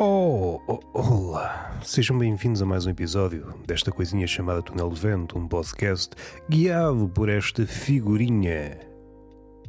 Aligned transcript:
Oh, 0.00 0.60
oh, 0.68 0.80
olá! 0.92 1.76
Sejam 1.82 2.16
bem-vindos 2.16 2.62
a 2.62 2.64
mais 2.64 2.86
um 2.86 2.90
episódio 2.90 3.52
desta 3.66 3.90
coisinha 3.90 4.28
chamada 4.28 4.62
Túnel 4.62 4.90
de 4.90 5.00
Vento, 5.00 5.36
um 5.36 5.48
podcast 5.48 6.14
guiado 6.48 7.08
por 7.08 7.28
esta 7.28 7.66
figurinha 7.66 8.78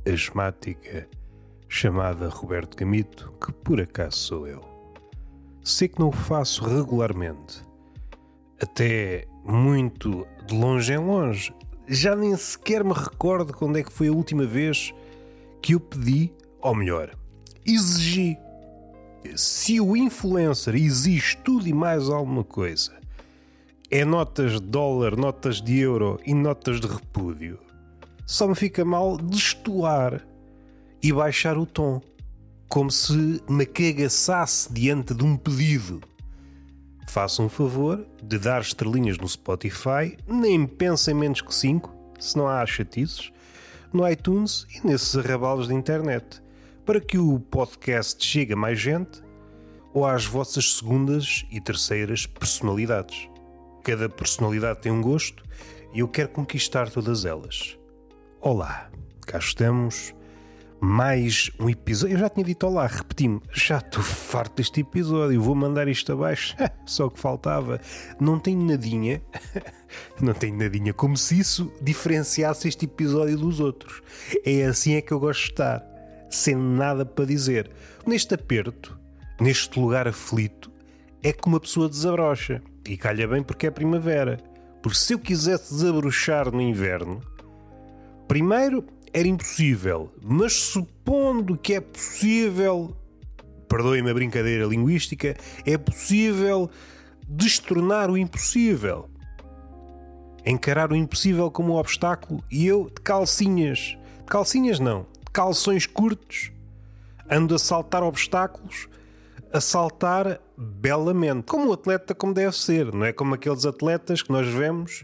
asmática 0.07 1.09
chamada 1.67 2.29
Roberto 2.29 2.77
Camito, 2.77 3.33
que 3.43 3.51
por 3.51 3.81
acaso 3.81 4.17
sou 4.17 4.47
eu. 4.47 4.61
Sei 5.63 5.87
que 5.87 5.99
não 5.99 6.09
o 6.09 6.11
faço 6.11 6.63
regularmente, 6.63 7.63
até 8.61 9.25
muito 9.43 10.27
de 10.45 10.55
longe 10.55 10.93
em 10.93 10.97
longe. 10.97 11.51
Já 11.87 12.15
nem 12.15 12.37
sequer 12.37 12.83
me 12.83 12.93
recordo 12.93 13.51
quando 13.51 13.79
é 13.79 13.83
que 13.83 13.91
foi 13.91 14.09
a 14.09 14.13
última 14.13 14.45
vez 14.45 14.93
que 15.59 15.73
eu 15.73 15.79
pedi, 15.79 16.31
ou 16.61 16.75
melhor, 16.75 17.15
exigi 17.65 18.37
se 19.35 19.79
o 19.79 19.95
influencer 19.95 20.75
exige 20.75 21.37
tudo 21.37 21.67
e 21.67 21.73
mais 21.73 22.09
alguma 22.09 22.43
coisa, 22.43 22.99
é 23.91 24.05
notas 24.05 24.53
de 24.53 24.59
dólar, 24.59 25.15
notas 25.15 25.61
de 25.61 25.79
euro 25.79 26.19
e 26.25 26.33
notas 26.33 26.79
de 26.79 26.87
repúdio, 26.87 27.59
só 28.25 28.47
me 28.47 28.55
fica 28.55 28.85
mal 28.85 29.17
destoar 29.17 30.25
e 31.01 31.11
baixar 31.11 31.57
o 31.57 31.65
tom, 31.65 31.99
como 32.67 32.91
se 32.91 33.41
me 33.49 33.65
cagaçasse 33.65 34.71
diante 34.71 35.13
de 35.13 35.23
um 35.23 35.35
pedido. 35.35 36.01
Faça 37.07 37.41
um 37.41 37.49
favor 37.49 38.05
de 38.21 38.37
dar 38.37 38.61
estrelinhas 38.61 39.17
no 39.17 39.27
Spotify, 39.27 40.15
nem 40.27 40.67
pensem 40.67 41.15
menos 41.15 41.41
que 41.41 41.53
5, 41.53 41.91
se 42.19 42.37
não 42.37 42.47
há 42.47 42.63
chatices, 42.67 43.31
no 43.91 44.07
iTunes 44.07 44.67
e 44.75 44.85
nesses 44.85 45.17
arrabalos 45.17 45.67
da 45.67 45.73
internet 45.73 46.39
para 46.89 46.99
que 46.99 47.19
o 47.19 47.39
podcast 47.39 48.25
chegue 48.25 48.53
a 48.53 48.55
mais 48.55 48.79
gente 48.79 49.21
ou 49.93 50.07
às 50.07 50.25
vossas 50.25 50.77
segundas 50.77 51.45
e 51.51 51.61
terceiras 51.61 52.25
personalidades. 52.25 53.29
Cada 53.83 54.09
personalidade 54.09 54.81
tem 54.81 54.91
um 54.91 54.99
gosto 54.99 55.43
e 55.93 55.99
eu 55.99 56.07
quero 56.07 56.29
conquistar 56.29 56.89
todas 56.89 57.25
elas. 57.25 57.77
Olá, 58.41 58.89
cá 59.21 59.37
estamos. 59.37 60.15
Mais 60.81 61.51
um 61.59 61.69
episódio. 61.69 62.15
Eu 62.15 62.19
já 62.21 62.27
tinha 62.27 62.43
dito 62.43 62.65
olá, 62.65 62.87
repeti-me. 62.87 63.39
Já 63.53 63.77
estou 63.77 64.01
farto 64.01 64.55
deste 64.55 64.81
episódio. 64.81 65.39
Vou 65.39 65.53
mandar 65.53 65.87
isto 65.87 66.11
abaixo. 66.11 66.55
Só 66.87 67.07
que 67.07 67.19
faltava. 67.19 67.79
Não 68.19 68.39
tenho 68.39 68.65
nadinha. 68.65 69.21
Não 70.19 70.33
tenho 70.33 70.57
nadinha. 70.57 70.91
Como 70.91 71.15
se 71.15 71.37
isso 71.37 71.71
diferenciasse 71.83 72.67
este 72.67 72.85
episódio 72.85 73.37
dos 73.37 73.59
outros. 73.59 74.01
É 74.43 74.63
assim 74.63 74.95
é 74.95 75.01
que 75.01 75.11
eu 75.11 75.19
gosto 75.19 75.43
de 75.43 75.51
estar 75.51 75.98
sem 76.29 76.55
nada 76.55 77.05
para 77.05 77.25
dizer. 77.25 77.71
Neste 78.05 78.35
aperto, 78.35 78.97
neste 79.39 79.79
lugar 79.79 80.07
aflito, 80.07 80.71
é 81.23 81.33
que 81.33 81.47
uma 81.47 81.59
pessoa 81.59 81.89
desabrocha. 81.89 82.61
E 82.87 82.97
calha 82.97 83.27
bem 83.27 83.43
porque 83.43 83.67
é 83.67 83.71
primavera. 83.71 84.37
Porque 84.81 84.97
se 84.97 85.13
eu 85.13 85.19
quisesse 85.19 85.73
desabrochar 85.73 86.51
no 86.51 86.61
inverno, 86.61 87.21
primeiro 88.27 88.85
era 89.11 89.27
impossível, 89.27 90.11
mas 90.21 90.53
supondo 90.53 91.57
que 91.57 91.73
é 91.73 91.81
possível, 91.81 92.95
perdoem-me 93.67 94.11
a 94.11 94.13
brincadeira 94.13 94.65
linguística, 94.65 95.35
é 95.65 95.77
possível 95.77 96.69
destornar 97.27 98.09
o 98.09 98.17
impossível. 98.17 99.09
Encarar 100.45 100.91
o 100.91 100.95
impossível 100.95 101.51
como 101.51 101.73
um 101.73 101.75
obstáculo 101.75 102.43
e 102.49 102.65
eu 102.65 102.85
de 102.85 103.01
calcinhas. 103.01 103.97
De 104.19 104.25
calcinhas 104.25 104.79
não, 104.79 105.05
calções 105.31 105.85
curtos, 105.85 106.51
ando 107.29 107.55
a 107.55 107.59
saltar 107.59 108.03
obstáculos, 108.03 108.87
a 109.51 109.59
saltar 109.59 110.39
belamente, 110.57 111.43
como 111.43 111.69
um 111.69 111.73
atleta 111.73 112.13
como 112.13 112.33
deve 112.33 112.55
ser, 112.55 112.93
não 112.93 113.05
é 113.05 113.13
como 113.13 113.33
aqueles 113.33 113.65
atletas 113.65 114.21
que 114.21 114.31
nós 114.31 114.47
vemos 114.47 115.03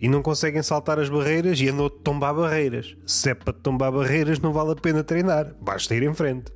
e 0.00 0.08
não 0.08 0.22
conseguem 0.22 0.62
saltar 0.62 0.98
as 0.98 1.08
barreiras 1.08 1.60
e 1.60 1.68
andam 1.68 1.86
a 1.86 1.90
tombar 1.90 2.34
barreiras. 2.34 2.96
Se 3.06 3.30
é 3.30 3.34
para 3.34 3.52
tombar 3.52 3.92
barreiras, 3.92 4.38
não 4.38 4.52
vale 4.52 4.72
a 4.72 4.76
pena 4.76 5.04
treinar, 5.04 5.54
basta 5.60 5.94
ir 5.94 6.02
em 6.02 6.14
frente. 6.14 6.52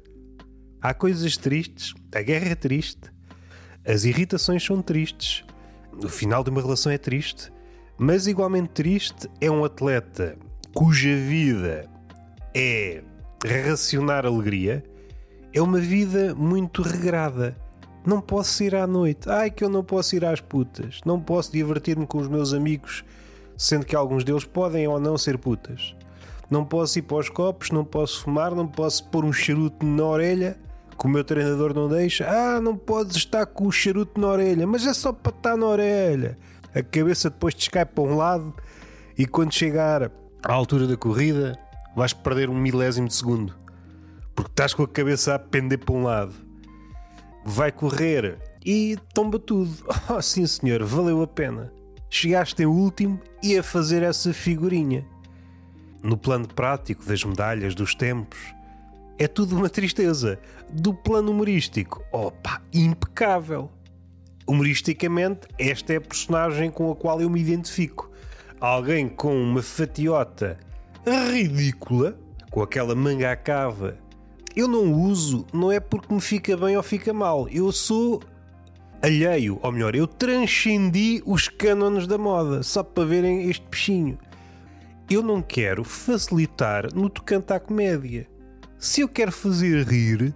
Há 0.80 0.92
coisas 0.92 1.36
tristes, 1.36 1.94
a 2.14 2.20
guerra 2.20 2.50
é 2.50 2.54
triste, 2.54 3.10
as 3.86 4.04
irritações 4.04 4.64
são 4.64 4.82
tristes, 4.82 5.44
o 5.92 6.08
final 6.08 6.44
de 6.44 6.50
uma 6.50 6.60
relação 6.60 6.92
é 6.92 6.98
triste, 6.98 7.52
mas 7.96 8.26
igualmente 8.26 8.70
triste 8.70 9.30
é 9.40 9.50
um 9.50 9.64
atleta 9.64 10.36
cuja 10.74 11.14
vida 11.16 11.88
é 12.54 13.02
racionar 13.44 14.24
alegria, 14.24 14.84
é 15.52 15.60
uma 15.60 15.78
vida 15.78 16.34
muito 16.34 16.82
regrada. 16.82 17.56
Não 18.06 18.20
posso 18.20 18.62
ir 18.62 18.74
à 18.74 18.86
noite. 18.86 19.28
Ai, 19.30 19.50
que 19.50 19.64
eu 19.64 19.68
não 19.68 19.82
posso 19.82 20.14
ir 20.14 20.24
às 20.24 20.40
putas. 20.40 21.00
Não 21.06 21.20
posso 21.20 21.50
divertir-me 21.52 22.06
com 22.06 22.18
os 22.18 22.28
meus 22.28 22.52
amigos, 22.52 23.04
sendo 23.56 23.86
que 23.86 23.96
alguns 23.96 24.24
deles 24.24 24.44
podem 24.44 24.86
ou 24.86 25.00
não 25.00 25.16
ser 25.16 25.38
putas. 25.38 25.94
Não 26.50 26.64
posso 26.64 26.98
ir 26.98 27.02
para 27.02 27.16
os 27.16 27.28
copos, 27.28 27.70
não 27.70 27.84
posso 27.84 28.22
fumar, 28.22 28.54
não 28.54 28.66
posso 28.66 29.08
pôr 29.08 29.24
um 29.24 29.32
charuto 29.32 29.84
na 29.86 30.04
orelha, 30.04 30.58
que 30.98 31.06
o 31.06 31.08
meu 31.08 31.24
treinador 31.24 31.74
não 31.74 31.88
deixa. 31.88 32.26
Ah, 32.28 32.60
não 32.60 32.76
podes 32.76 33.16
estar 33.16 33.46
com 33.46 33.66
o 33.66 33.72
charuto 33.72 34.20
na 34.20 34.28
orelha, 34.28 34.66
mas 34.66 34.86
é 34.86 34.92
só 34.92 35.12
para 35.12 35.34
estar 35.34 35.56
na 35.56 35.66
orelha. 35.66 36.36
A 36.74 36.82
cabeça 36.82 37.30
depois 37.30 37.54
descai 37.54 37.86
para 37.86 38.04
um 38.04 38.16
lado 38.16 38.52
e 39.16 39.26
quando 39.26 39.52
chegar 39.52 40.10
à 40.42 40.52
altura 40.52 40.86
da 40.86 40.96
corrida, 40.96 41.58
vais 41.94 42.12
perder 42.12 42.48
um 42.48 42.58
milésimo 42.58 43.08
de 43.08 43.14
segundo. 43.14 43.54
Porque 44.34 44.50
estás 44.50 44.74
com 44.74 44.82
a 44.82 44.88
cabeça 44.88 45.34
a 45.34 45.38
pender 45.38 45.78
para 45.78 45.94
um 45.94 46.02
lado. 46.02 46.34
Vai 47.44 47.70
correr 47.70 48.38
e 48.64 48.96
tomba 49.12 49.38
tudo. 49.38 49.72
Oh, 50.08 50.20
sim, 50.20 50.46
senhor, 50.46 50.82
valeu 50.84 51.22
a 51.22 51.26
pena. 51.26 51.72
Chegaste 52.10 52.62
em 52.62 52.66
último 52.66 53.20
e 53.42 53.56
a 53.56 53.62
fazer 53.62 54.02
essa 54.02 54.32
figurinha. 54.32 55.04
No 56.02 56.16
plano 56.16 56.46
prático 56.46 57.04
das 57.04 57.24
medalhas 57.24 57.74
dos 57.74 57.94
tempos, 57.94 58.38
é 59.18 59.26
tudo 59.26 59.56
uma 59.56 59.68
tristeza. 59.68 60.38
Do 60.70 60.92
plano 60.92 61.30
humorístico, 61.30 62.04
opa, 62.12 62.60
impecável. 62.72 63.70
Humoristicamente, 64.46 65.46
esta 65.58 65.94
é 65.94 65.96
a 65.96 66.00
personagem 66.00 66.70
com 66.70 66.90
a 66.90 66.96
qual 66.96 67.20
eu 67.20 67.30
me 67.30 67.40
identifico. 67.40 68.10
Alguém 68.60 69.08
com 69.08 69.34
uma 69.34 69.62
fatiota 69.62 70.58
ridícula, 71.06 72.18
com 72.50 72.62
aquela 72.62 72.94
manga 72.94 73.30
à 73.30 73.36
cava, 73.36 73.98
eu 74.56 74.68
não 74.68 74.92
uso, 74.92 75.44
não 75.52 75.72
é 75.72 75.80
porque 75.80 76.14
me 76.14 76.20
fica 76.20 76.56
bem 76.56 76.76
ou 76.76 76.82
fica 76.82 77.12
mal. 77.12 77.48
Eu 77.48 77.72
sou 77.72 78.22
alheio, 79.02 79.58
ou 79.62 79.72
melhor, 79.72 79.94
eu 79.94 80.06
transcendi 80.06 81.22
os 81.26 81.48
cânones 81.48 82.06
da 82.06 82.16
moda, 82.16 82.62
só 82.62 82.82
para 82.82 83.04
verem 83.04 83.50
este 83.50 83.66
peixinho. 83.66 84.16
Eu 85.10 85.22
não 85.22 85.42
quero 85.42 85.84
facilitar 85.84 86.94
no 86.94 87.10
tocante 87.10 87.52
à 87.52 87.60
comédia. 87.60 88.26
Se 88.78 89.00
eu 89.00 89.08
quero 89.08 89.32
fazer 89.32 89.86
rir, 89.86 90.34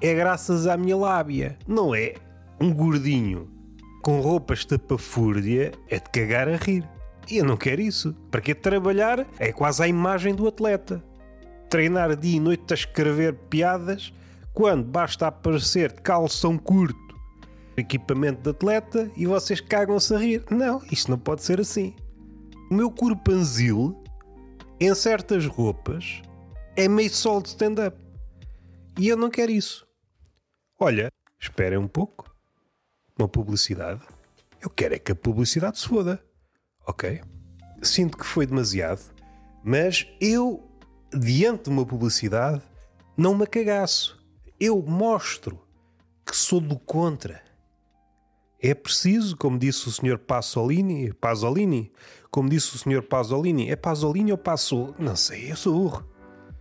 é 0.00 0.14
graças 0.14 0.66
à 0.66 0.76
minha 0.76 0.96
lábia, 0.96 1.56
não 1.66 1.94
é? 1.94 2.14
Um 2.60 2.74
gordinho 2.74 3.48
com 4.02 4.20
roupas 4.20 4.64
tapafúrdia 4.64 5.72
é 5.88 5.98
de 5.98 6.10
cagar 6.10 6.48
a 6.48 6.56
rir. 6.56 6.86
E 7.28 7.38
eu 7.38 7.44
não 7.44 7.56
quero 7.56 7.80
isso. 7.80 8.14
Para 8.30 8.40
que 8.40 8.54
trabalhar 8.54 9.26
é 9.38 9.52
quase 9.52 9.82
a 9.82 9.88
imagem 9.88 10.34
do 10.34 10.46
atleta. 10.46 11.02
Treinar 11.68 12.16
dia 12.16 12.36
e 12.36 12.40
noite 12.40 12.72
a 12.72 12.74
escrever 12.74 13.34
piadas 13.48 14.12
quando 14.52 14.84
basta 14.84 15.28
aparecer 15.28 15.92
calção 16.00 16.58
curto, 16.58 17.16
equipamento 17.76 18.42
de 18.42 18.50
atleta 18.50 19.10
e 19.16 19.26
vocês 19.26 19.60
cagam-se 19.60 20.14
a 20.14 20.18
rir. 20.18 20.44
Não, 20.50 20.82
isto 20.90 21.10
não 21.10 21.18
pode 21.18 21.42
ser 21.42 21.60
assim. 21.60 21.94
O 22.70 22.74
meu 22.74 22.90
corpanzil, 22.90 23.96
em 24.80 24.94
certas 24.94 25.46
roupas, 25.46 26.20
é 26.76 26.88
meio 26.88 27.10
sol 27.10 27.40
de 27.40 27.48
stand-up. 27.48 27.96
E 28.98 29.08
eu 29.08 29.16
não 29.16 29.30
quero 29.30 29.52
isso. 29.52 29.86
Olha, 30.78 31.12
esperem 31.38 31.78
um 31.78 31.88
pouco. 31.88 32.34
Uma 33.18 33.28
publicidade. 33.28 34.00
Eu 34.60 34.70
quero 34.70 34.94
é 34.94 34.98
que 34.98 35.12
a 35.12 35.14
publicidade 35.14 35.78
se 35.78 35.88
foda 35.88 36.22
ok? 36.86 37.20
Sinto 37.82 38.18
que 38.18 38.26
foi 38.26 38.46
demasiado, 38.46 39.00
mas 39.64 40.06
eu, 40.20 40.68
diante 41.12 41.64
de 41.64 41.70
uma 41.70 41.86
publicidade, 41.86 42.62
não 43.16 43.36
me 43.36 43.46
cagaço. 43.46 44.18
Eu 44.58 44.82
mostro 44.82 45.60
que 46.24 46.36
sou 46.36 46.60
do 46.60 46.78
contra. 46.78 47.42
É 48.62 48.74
preciso, 48.74 49.36
como 49.36 49.58
disse 49.58 49.88
o 49.88 49.90
Sr. 49.90 50.18
Pasolini, 50.18 51.12
Pasolini, 51.14 51.90
como 52.30 52.48
disse 52.48 52.74
o 52.74 52.78
Sr. 52.78 53.02
Pasolini, 53.02 53.70
é 53.70 53.76
Pasolini 53.76 54.30
ou 54.30 54.38
Passo? 54.38 54.94
Não 54.98 55.16
sei, 55.16 55.50
eu 55.50 55.56
sou 55.56 55.72
burro. 55.72 56.04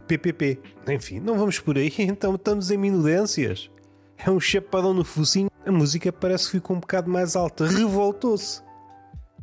PPP. 0.07 0.60
Enfim, 0.88 1.19
não 1.19 1.38
vamos 1.38 1.60
por 1.60 1.77
aí, 1.77 1.94
então 2.00 2.36
estamos 2.36 2.72
em 2.72 2.77
minudências. 2.77 3.69
É 4.18 4.31
um 4.31 4.39
chapadão 4.39 4.94
no 4.94 5.06
focinho. 5.06 5.50
A 5.65 5.72
música 5.72 6.12
parece 6.12 6.45
que 6.45 6.51
ficou 6.54 6.75
um 6.75 6.80
bocado 6.80 7.10
mais 7.10 7.36
alta. 7.36 7.68
Revoltou-se. 7.68 8.62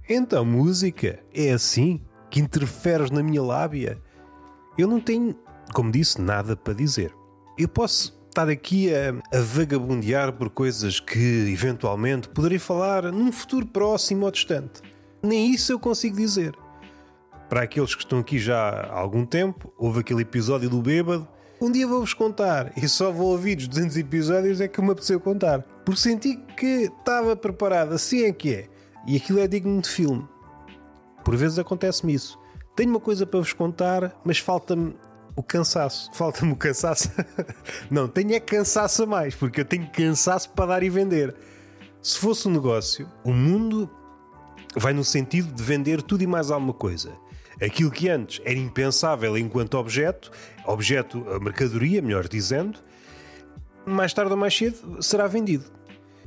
Então, 0.09 0.45
música 0.45 1.19
é 1.35 1.51
assim 1.51 2.01
que 2.31 2.39
interferes 2.39 3.11
na 3.11 3.25
minha 3.25 3.43
lábia? 3.43 4.01
Eu 4.79 4.87
não 4.87 5.01
tenho, 5.01 5.35
como 5.75 5.91
disse, 5.91 6.21
nada 6.21 6.57
para 6.57 6.75
dizer. 6.75 7.13
Eu 7.59 7.67
posso 7.67 8.17
estar 8.29 8.49
aqui 8.49 8.95
a, 8.95 9.37
a 9.37 9.41
vagabundear 9.41 10.33
por 10.33 10.49
coisas 10.51 11.01
que 11.01 11.51
eventualmente 11.53 12.29
poderei 12.29 12.59
falar 12.59 13.11
num 13.11 13.33
futuro 13.33 13.67
próximo 13.67 14.27
ou 14.27 14.31
distante. 14.31 14.81
Nem 15.21 15.53
isso 15.53 15.73
eu 15.73 15.81
consigo 15.81 16.17
dizer. 16.17 16.55
Para 17.49 17.63
aqueles 17.63 17.97
que 17.97 18.03
estão 18.05 18.21
aqui 18.21 18.39
já 18.39 18.59
há 18.59 18.97
algum 18.97 19.27
tempo, 19.27 19.73
houve 19.77 20.01
aquele 20.01 20.23
episódio 20.23 20.71
do 20.71 20.81
bêbado. 20.81 21.27
Um 21.61 21.73
dia 21.73 21.87
vou-vos 21.87 22.15
contar 22.15 22.73
e 22.77 22.89
só 22.89 23.11
vou 23.11 23.33
ouvir 23.33 23.59
os 23.59 23.67
200 23.67 23.97
episódios 23.97 24.61
é 24.61 24.69
que 24.69 24.81
me 24.81 24.93
apeteceu 24.93 25.19
contar. 25.19 25.63
Porque 25.85 26.01
senti 26.01 26.37
que 26.57 26.91
estava 26.99 27.35
preparado, 27.35 27.93
assim 27.93 28.23
é 28.25 28.33
que 28.33 28.55
é. 28.55 28.76
E 29.07 29.17
aquilo 29.17 29.39
é 29.39 29.47
digno 29.47 29.81
de 29.81 29.89
filme. 29.89 30.27
Por 31.25 31.37
vezes 31.37 31.59
acontece-me 31.59 32.15
isso. 32.15 32.39
Tenho 32.75 32.91
uma 32.91 33.01
coisa 33.01 33.27
para 33.27 33.41
vos 33.41 33.53
contar, 33.53 34.21
mas 34.25 34.39
falta-me 34.39 34.95
o 35.37 35.43
cansaço. 35.43 36.11
Falta-me 36.13 36.53
o 36.53 36.57
cansaço. 36.57 37.11
Não, 37.91 38.09
tenho 38.09 38.35
é 38.35 38.41
cansaço 38.41 39.05
a 39.05 39.07
mais, 39.07 39.35
porque 39.35 39.61
eu 39.61 39.65
tenho 39.65 39.89
cansaço 39.91 40.51
para 40.51 40.67
dar 40.67 40.83
e 40.83 40.91
vender. 40.91 41.35
Se 42.03 42.19
fosse 42.19 42.49
um 42.49 42.53
negócio, 42.53 43.09
o 43.25 43.33
mundo 43.33 43.91
vai 44.77 44.93
no 44.93 45.05
sentido 45.05 45.53
de 45.53 45.63
vender 45.63 46.03
tudo 46.03 46.23
e 46.23 46.27
mais 46.27 46.51
alguma 46.51 46.73
coisa. 46.73 47.13
Aquilo 47.61 47.91
que 47.91 48.09
antes 48.09 48.41
era 48.45 48.59
impensável 48.59 49.37
enquanto 49.39 49.79
objeto, 49.79 50.31
objeto, 50.67 51.27
a 51.31 51.41
mercadoria, 51.41 52.03
melhor 52.03 52.29
dizendo, 52.29 52.79
mais 53.87 54.13
tarde 54.13 54.33
ou 54.33 54.37
mais 54.37 54.55
cedo 54.57 55.03
será 55.03 55.27
vendido. 55.27 55.76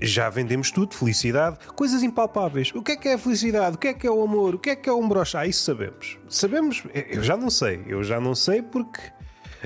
Já 0.01 0.29
vendemos 0.29 0.71
tudo, 0.71 0.95
felicidade, 0.95 1.57
coisas 1.75 2.01
impalpáveis. 2.03 2.71
O 2.73 2.81
que 2.81 2.93
é 2.93 2.95
que 2.95 3.09
é 3.09 3.13
a 3.15 3.17
felicidade? 3.17 3.75
O 3.75 3.79
que 3.79 3.89
é 3.89 3.93
que 3.93 4.07
é 4.07 4.11
o 4.11 4.23
amor? 4.23 4.55
O 4.55 4.59
que 4.59 4.69
é 4.69 4.75
que 4.75 4.89
é 4.89 4.93
um 4.93 5.07
broche? 5.07 5.35
Ah, 5.35 5.45
isso 5.45 5.63
sabemos. 5.63 6.17
Sabemos? 6.29 6.83
Eu 7.09 7.21
já 7.21 7.35
não 7.35 7.49
sei. 7.49 7.83
Eu 7.85 8.01
já 8.01 8.19
não 8.19 8.33
sei 8.33 8.61
porque 8.61 9.01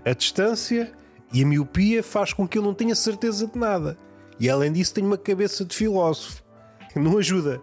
a 0.04 0.12
distância 0.14 0.92
e 1.32 1.44
a 1.44 1.46
miopia 1.46 2.02
faz 2.02 2.34
com 2.34 2.48
que 2.48 2.58
eu 2.58 2.64
não 2.64 2.74
tenha 2.74 2.96
certeza 2.96 3.46
de 3.46 3.58
nada. 3.60 3.96
E 4.40 4.50
além 4.50 4.72
disso, 4.72 4.96
tenho 4.96 5.06
uma 5.06 5.18
cabeça 5.18 5.64
de 5.64 5.76
filósofo. 5.76 6.44
Não 6.96 7.20
ajuda. 7.20 7.62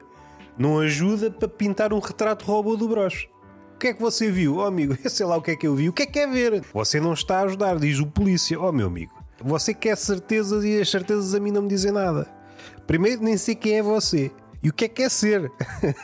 Não 0.56 0.78
ajuda 0.78 1.30
para 1.30 1.48
pintar 1.48 1.92
um 1.92 1.98
retrato 1.98 2.44
robô 2.44 2.76
do 2.76 2.88
broche. 2.88 3.28
O 3.74 3.78
que 3.80 3.88
é 3.88 3.94
que 3.94 4.00
você 4.00 4.30
viu? 4.30 4.56
Oh, 4.56 4.62
amigo, 4.62 4.96
sei 5.08 5.26
lá 5.26 5.36
o 5.36 5.42
que 5.42 5.50
é 5.50 5.56
que 5.56 5.66
eu 5.66 5.74
vi. 5.74 5.88
O 5.88 5.92
que 5.92 6.02
é 6.02 6.06
que 6.06 6.18
é 6.20 6.26
ver? 6.26 6.62
Você 6.72 7.00
não 7.00 7.14
está 7.14 7.38
a 7.38 7.42
ajudar, 7.42 7.78
diz 7.78 7.98
o 7.98 8.06
polícia. 8.06 8.60
Oh, 8.60 8.70
meu 8.70 8.86
amigo, 8.86 9.12
você 9.42 9.74
quer 9.74 9.96
certezas 9.96 10.62
e 10.64 10.80
as 10.80 10.88
certezas 10.88 11.34
a 11.34 11.40
mim 11.40 11.50
não 11.50 11.62
me 11.62 11.68
dizem 11.68 11.90
nada. 11.90 12.39
Primeiro, 12.86 13.22
nem 13.22 13.36
sei 13.36 13.54
quem 13.54 13.78
é 13.78 13.82
você. 13.82 14.30
E 14.62 14.68
o 14.68 14.72
que 14.72 14.84
é 14.84 14.88
que 14.88 15.02
é 15.02 15.08
ser? 15.08 15.50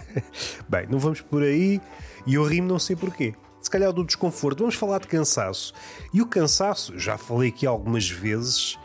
Bem, 0.69 0.87
não 0.89 0.99
vamos 0.99 1.21
por 1.21 1.43
aí 1.43 1.81
e 2.27 2.35
eu 2.35 2.45
rimo 2.45 2.69
não 2.69 2.79
sei 2.79 2.97
porquê. 2.97 3.35
Se 3.61 3.71
calhar 3.71 3.93
do 3.93 4.05
desconforto. 4.05 4.61
Vamos 4.61 4.77
falar 4.77 5.01
de 5.01 5.09
cansaço. 5.09 5.75
E 6.15 6.23
o 6.23 6.27
cansaço, 6.27 6.99
já 6.99 7.19
falei 7.19 7.49
aqui 7.49 7.67
algumas 7.67 8.09
vezes, 8.09 8.79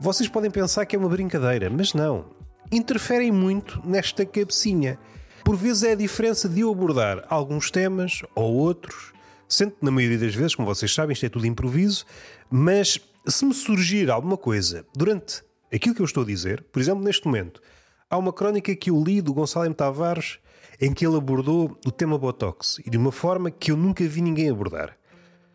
vocês 0.00 0.28
podem 0.28 0.50
pensar 0.50 0.86
que 0.86 0.96
é 0.96 0.98
uma 0.98 1.08
brincadeira, 1.08 1.70
mas 1.70 1.94
não. 1.94 2.24
Interferem 2.72 3.30
muito 3.30 3.80
nesta 3.84 4.24
cabecinha. 4.24 4.98
Por 5.44 5.56
vezes 5.56 5.82
é 5.82 5.92
a 5.92 5.96
diferença 5.96 6.48
de 6.48 6.60
eu 6.60 6.70
abordar 6.70 7.24
alguns 7.28 7.70
temas 7.70 8.22
ou 8.34 8.54
outros, 8.54 9.12
sendo 9.48 9.72
que 9.72 9.84
na 9.84 9.90
maioria 9.90 10.18
das 10.18 10.34
vezes, 10.34 10.54
como 10.54 10.66
vocês 10.66 10.92
sabem, 10.92 11.12
isto 11.12 11.26
é 11.26 11.28
tudo 11.28 11.46
improviso, 11.46 12.04
mas 12.50 12.98
se 13.26 13.44
me 13.44 13.52
surgir 13.52 14.10
alguma 14.10 14.36
coisa 14.36 14.86
durante 14.96 15.42
aquilo 15.76 15.94
que 15.94 16.02
eu 16.02 16.06
estou 16.06 16.22
a 16.22 16.26
dizer, 16.26 16.64
por 16.70 16.80
exemplo, 16.80 17.02
neste 17.02 17.26
momento, 17.26 17.60
há 18.08 18.18
uma 18.18 18.32
crónica 18.32 18.74
que 18.76 18.90
eu 18.90 19.02
li 19.02 19.20
do 19.20 19.32
Gonçalo 19.32 19.66
M. 19.66 19.74
Tavares 19.74 20.38
em 20.80 20.92
que 20.92 21.06
ele 21.06 21.16
abordou 21.16 21.78
o 21.86 21.90
tema 21.90 22.18
Botox 22.18 22.80
e 22.84 22.90
de 22.90 22.98
uma 22.98 23.12
forma 23.12 23.50
que 23.50 23.70
eu 23.70 23.76
nunca 23.76 24.04
vi 24.04 24.20
ninguém 24.20 24.50
abordar. 24.50 24.96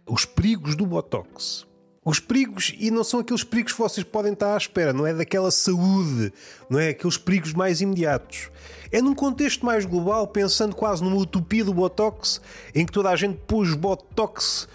Os 0.07 0.25
perigos 0.25 0.75
do 0.75 0.85
Botox. 0.85 1.67
Os 2.05 2.21
perigos, 2.21 2.73
e 2.79 2.89
não 2.89 3.03
são 3.03 3.19
aqueles 3.19 3.43
perigos 3.43 3.73
que 3.73 3.79
vocês 3.79 4.05
podem 4.05 4.31
estar 4.31 4.53
à 4.53 4.57
espera, 4.57 4.93
não 4.93 5.05
é 5.05 5.13
daquela 5.13 5.51
saúde, 5.51 6.31
não 6.69 6.79
é 6.79 6.89
aqueles 6.89 7.17
perigos 7.17 7.51
mais 7.51 7.81
imediatos. 7.81 8.49
É 8.89 9.01
num 9.01 9.13
contexto 9.13 9.65
mais 9.65 9.83
global, 9.83 10.25
pensando 10.27 10.73
quase 10.73 11.03
numa 11.03 11.17
utopia 11.17 11.65
do 11.65 11.73
Botox, 11.73 12.39
em 12.73 12.85
que 12.85 12.93
toda 12.93 13.09
a 13.09 13.15
gente 13.17 13.37
pôs 13.45 13.73
Botox 13.73 14.69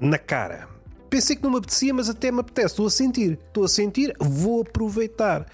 na 0.00 0.18
cara. 0.18 0.68
Pensei 1.12 1.36
que 1.36 1.42
não 1.42 1.50
me 1.50 1.58
apetecia, 1.58 1.92
mas 1.92 2.08
até 2.08 2.32
me 2.32 2.40
apetece. 2.40 2.68
Estou 2.68 2.86
a 2.86 2.90
sentir. 2.90 3.38
Estou 3.46 3.64
a 3.64 3.68
sentir, 3.68 4.16
vou 4.18 4.62
aproveitar. 4.62 5.46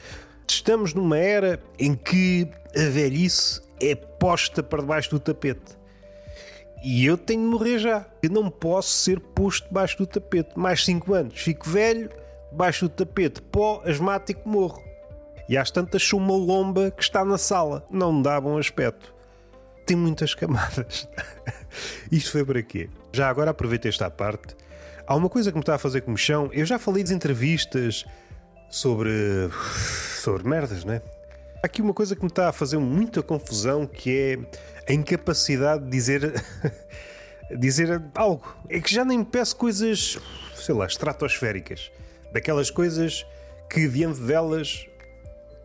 Estamos 0.46 0.94
numa 0.94 1.18
era 1.18 1.60
em 1.76 1.96
que 1.96 2.48
a 2.76 2.88
velhice 2.88 3.60
é 3.82 3.96
posta 3.96 4.62
para 4.62 4.82
debaixo 4.82 5.10
do 5.10 5.18
tapete. 5.18 5.76
E 6.84 7.04
eu 7.04 7.18
tenho 7.18 7.42
de 7.42 7.48
morrer 7.48 7.80
já. 7.80 8.06
Eu 8.22 8.30
não 8.30 8.48
posso 8.48 8.92
ser 8.92 9.18
posto 9.18 9.66
debaixo 9.66 9.98
do 9.98 10.06
tapete. 10.06 10.56
Mais 10.56 10.84
5 10.84 11.12
anos. 11.12 11.40
Fico 11.40 11.68
velho, 11.68 12.08
debaixo 12.52 12.88
do 12.88 12.94
tapete. 12.94 13.42
Pó, 13.42 13.82
asmático, 13.84 14.48
morro. 14.48 14.80
E 15.48 15.56
às 15.56 15.72
tantas 15.72 16.04
sou 16.04 16.20
uma 16.20 16.36
lomba 16.36 16.92
que 16.92 17.02
está 17.02 17.24
na 17.24 17.36
sala. 17.36 17.84
Não 17.90 18.12
me 18.12 18.22
dá 18.22 18.40
bom 18.40 18.58
aspecto. 18.58 19.12
Tem 19.84 19.96
muitas 19.96 20.36
camadas. 20.36 21.08
Isto 22.12 22.30
foi 22.30 22.44
para 22.44 22.62
quê? 22.62 22.88
Já 23.12 23.28
agora 23.28 23.50
aproveito 23.50 23.86
esta 23.86 24.08
parte 24.08 24.54
Há 25.08 25.16
uma 25.16 25.30
coisa 25.30 25.50
que 25.50 25.56
me 25.56 25.62
está 25.62 25.74
a 25.76 25.78
fazer 25.78 26.02
comichão. 26.02 26.50
Eu 26.52 26.66
já 26.66 26.78
falei 26.78 27.02
de 27.02 27.14
entrevistas 27.14 28.04
sobre. 28.68 29.10
sobre 30.22 30.46
merdas, 30.46 30.84
né? 30.84 31.00
Há 31.62 31.66
aqui 31.66 31.80
uma 31.80 31.94
coisa 31.94 32.14
que 32.14 32.20
me 32.20 32.28
está 32.28 32.50
a 32.50 32.52
fazer 32.52 32.76
muita 32.76 33.22
confusão 33.22 33.86
que 33.86 34.38
é 34.86 34.92
a 34.92 34.92
incapacidade 34.92 35.82
de 35.84 35.90
dizer. 35.90 36.44
dizer 37.58 38.02
algo. 38.14 38.54
É 38.68 38.78
que 38.80 38.92
já 38.94 39.02
nem 39.02 39.24
peço 39.24 39.56
coisas, 39.56 40.18
sei 40.54 40.74
lá, 40.74 40.84
estratosféricas. 40.84 41.90
Daquelas 42.30 42.70
coisas 42.70 43.24
que 43.70 43.88
diante 43.88 44.20
delas 44.20 44.86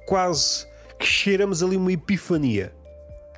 quase 0.05 0.65
que 0.97 1.05
cheiramos 1.05 1.61
ali 1.61 1.75
uma 1.75 1.91
epifania. 1.91 2.71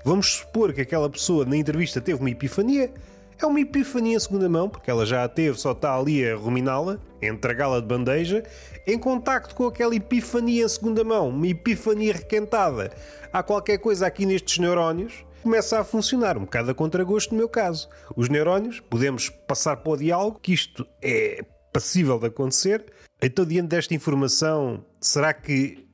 Vamos 0.04 0.34
supor 0.34 0.72
que 0.72 0.82
aquela 0.82 1.10
pessoa 1.10 1.46
na 1.46 1.58
entrevista 1.58 2.00
teve 2.00 2.20
uma 2.20 2.30
epifania 2.30 2.94
é 3.40 3.46
uma 3.46 3.60
epifania 3.60 4.16
em 4.16 4.20
segunda 4.20 4.48
mão, 4.48 4.70
porque 4.70 4.90
ela 4.90 5.06
já 5.06 5.24
a 5.24 5.30
teve, 5.30 5.60
só 5.60 5.72
está 5.72 5.96
ali 5.98 6.28
a 6.28 6.36
ruminá-la, 6.36 7.00
entregá-la 7.22 7.80
de 7.80 7.88
bandeja, 7.88 8.44
em 8.88 8.98
contacto 8.98 9.56
com 9.56 9.68
aquela 9.68 9.96
epifania 9.96 10.64
em 10.64 10.70
segunda 10.70 11.04
mão, 11.04 11.30
uma 11.30 11.48
epifania 11.48 12.14
requentada. 12.14 12.92
Há 13.34 13.44
qualquer 13.44 13.78
coisa 13.80 14.08
aqui 14.08 14.26
nestes 14.26 14.60
neurónios 14.60 15.26
começa 15.46 15.80
a 15.80 15.84
funcionar, 15.84 16.40
um 16.40 16.42
bocado 16.42 16.72
a 16.72 16.74
contragosto 16.74 17.32
no 17.32 17.38
meu 17.38 17.48
caso. 17.48 17.88
Os 18.16 18.30
neurónios, 18.30 18.80
podemos 18.80 19.30
passar 19.30 19.78
para 19.78 19.92
o 19.92 19.98
diálogo, 19.98 20.40
que 20.40 20.52
isto 20.52 20.88
é 21.04 21.46
passível 21.72 22.18
de 22.18 22.28
acontecer. 22.28 22.86
Então, 23.22 23.46
diante 23.46 23.68
desta 23.68 23.94
informação, 23.94 24.84
será 25.00 25.34
que 25.34 25.86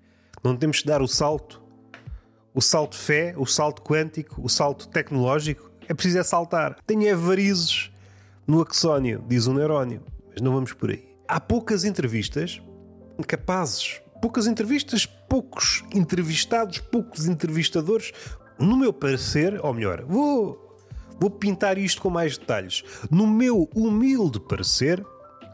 não 0.43 0.55
temos 0.55 0.77
de 0.77 0.85
dar 0.85 1.01
o 1.01 1.07
salto? 1.07 1.61
O 2.53 2.61
salto 2.61 2.95
fé, 2.95 3.33
o 3.35 3.45
salto 3.45 3.81
quântico, 3.81 4.41
o 4.41 4.47
salto 4.47 4.87
tecnológico? 4.87 5.70
É 5.91 5.93
preciso 5.93 6.19
é 6.19 6.23
saltar. 6.23 6.77
Tenho 6.87 7.17
varizes 7.17 7.91
no 8.47 8.61
axónio, 8.61 9.21
diz 9.27 9.45
o 9.45 9.53
neurónio. 9.53 10.01
Mas 10.29 10.41
não 10.41 10.53
vamos 10.53 10.71
por 10.71 10.89
aí. 10.89 11.05
Há 11.27 11.37
poucas 11.37 11.83
entrevistas 11.83 12.61
capazes, 13.27 14.01
poucas 14.21 14.47
entrevistas, 14.47 15.05
poucos 15.05 15.83
entrevistados, 15.93 16.79
poucos 16.79 17.27
entrevistadores. 17.27 18.13
No 18.57 18.77
meu 18.77 18.93
parecer, 18.93 19.59
ou 19.63 19.73
melhor, 19.73 20.05
vou, 20.07 20.77
vou 21.19 21.29
pintar 21.29 21.77
isto 21.77 22.01
com 22.01 22.09
mais 22.09 22.37
detalhes. 22.37 22.83
No 23.11 23.27
meu 23.27 23.69
humilde 23.75 24.39
parecer, 24.39 25.05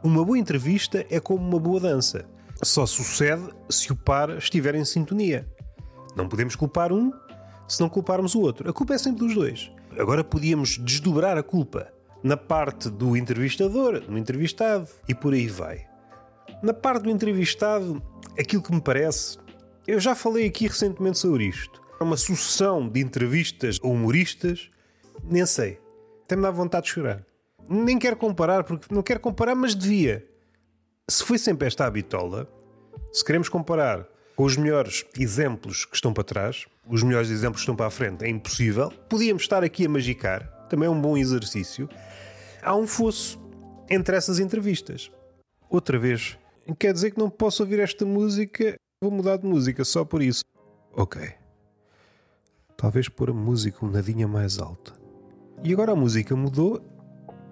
uma 0.04 0.24
boa 0.24 0.38
entrevista 0.38 1.04
é 1.10 1.20
como 1.20 1.46
uma 1.46 1.60
boa 1.60 1.80
dança. 1.80 2.26
Só 2.62 2.86
sucede 2.86 3.50
se 3.70 3.92
o 3.92 3.96
par 3.96 4.38
estiver 4.38 4.76
em 4.76 4.86
sintonia. 4.86 5.52
Não 6.16 6.30
podemos 6.30 6.56
culpar 6.56 6.94
um 6.94 7.12
se 7.68 7.82
não 7.82 7.90
culparmos 7.90 8.36
o 8.36 8.40
outro. 8.40 8.70
A 8.70 8.74
culpa 8.74 8.94
é 8.94 8.98
sempre 9.00 9.26
dos 9.26 9.34
dois. 9.34 9.72
Agora 9.98 10.24
podíamos 10.24 10.78
desdobrar 10.78 11.38
a 11.38 11.44
culpa 11.44 11.92
na 12.24 12.38
parte 12.38 12.88
do 12.88 13.18
entrevistador, 13.18 14.04
no 14.08 14.18
entrevistado 14.18 14.88
e 15.08 15.16
por 15.16 15.34
aí 15.34 15.48
vai. 15.48 15.88
Na 16.62 16.72
parte 16.72 17.04
do 17.04 17.10
entrevistado, 17.10 18.02
aquilo 18.40 18.62
que 18.62 18.72
me 18.72 18.80
parece, 18.80 19.40
eu 19.88 20.00
já 20.00 20.14
falei 20.14 20.46
aqui 20.46 20.68
recentemente 20.68 21.18
sobre 21.18 21.46
isto. 21.46 21.82
É 22.00 22.04
uma 22.04 22.16
sucessão 22.16 22.88
de 22.88 23.00
entrevistas 23.00 23.80
a 23.84 23.88
humoristas, 23.88 24.70
nem 25.24 25.46
sei. 25.48 25.80
Até 26.26 26.36
me 26.36 26.44
dá 26.44 26.52
vontade 26.52 26.86
de 26.86 26.92
chorar. 26.92 27.26
Nem 27.68 27.98
quero 27.98 28.18
comparar, 28.18 28.64
porque 28.66 28.94
não 28.94 29.02
quero 29.02 29.20
comparar, 29.20 29.56
mas 29.56 29.74
devia. 29.74 30.24
Se 31.10 31.24
foi 31.24 31.40
sempre 31.40 31.68
esta 31.68 31.88
a 31.88 31.90
bitola, 31.90 32.48
se 33.12 33.26
queremos 33.26 33.50
comparar 33.50 34.08
com 34.36 34.44
os 34.44 34.56
melhores 34.56 35.06
exemplos 35.18 35.86
que 35.86 35.96
estão 35.96 36.14
para 36.14 36.24
trás, 36.24 36.68
os 36.90 37.04
melhores 37.04 37.30
exemplos 37.30 37.62
estão 37.62 37.76
para 37.76 37.88
a 37.88 37.92
frente, 37.92 38.24
é 38.24 38.30
impossível. 38.30 38.92
Podíamos 39.10 39.44
estar 39.44 39.64
aqui 39.64 39.86
a 39.86 39.90
magicar, 39.90 40.48
também 40.70 40.88
é 40.88 40.90
um 40.90 41.00
bom 41.00 41.18
exercício. 41.18 41.90
Há 42.62 42.76
um 42.76 42.88
fosso 42.88 43.40
entre 43.90 44.16
essas 44.16 44.40
entrevistas. 44.40 45.12
Outra 45.70 46.00
vez, 46.00 46.38
quer 46.80 46.94
dizer 46.94 47.12
que 47.12 47.20
não 47.20 47.30
posso 47.30 47.64
ouvir 47.64 47.80
esta 47.80 48.06
música, 48.06 48.76
vou 49.02 49.12
mudar 49.12 49.38
de 49.38 49.46
música 49.46 49.84
só 49.84 50.06
por 50.06 50.22
isso. 50.22 50.44
Ok. 50.94 51.22
Talvez 52.76 53.10
pôr 53.10 53.30
a 53.30 53.34
música 53.34 53.86
um 53.86 53.90
nadinha 53.90 54.28
mais 54.28 54.60
alta. 54.60 54.94
E 55.64 55.74
agora 55.74 55.92
a 55.92 55.96
música 55.96 56.36
mudou 56.36 56.82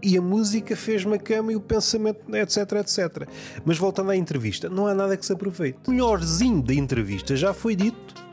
e 0.02 0.18
a 0.18 0.22
música 0.22 0.76
fez-me 0.76 1.16
a 1.16 1.20
cama 1.20 1.52
e 1.52 1.56
o 1.56 1.62
pensamento, 1.62 2.24
etc, 2.36 2.58
etc. 2.74 3.28
Mas 3.66 3.78
voltando 3.78 4.12
à 4.12 4.16
entrevista, 4.16 4.70
não 4.70 4.86
há 4.86 4.94
nada 4.94 5.18
que 5.18 5.26
se 5.26 5.34
aproveite. 5.34 5.80
O 5.88 5.92
melhorzinho 5.92 6.62
da 6.62 6.74
entrevista 6.74 7.36
já 7.36 7.54
foi 7.54 7.76
dito 7.76 8.25